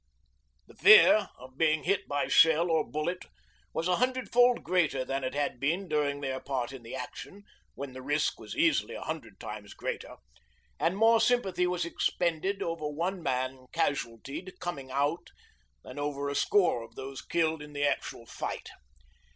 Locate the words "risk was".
8.01-8.57